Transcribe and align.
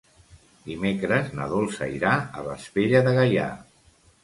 Dimecres 0.69 1.29
na 1.41 1.45
Dolça 1.51 1.91
irà 1.97 2.15
a 2.41 2.47
Vespella 2.49 3.05
de 3.11 3.17
Gaià. 3.21 3.49